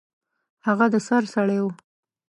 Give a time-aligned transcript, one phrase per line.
[0.65, 1.65] هغه د سر سړی و.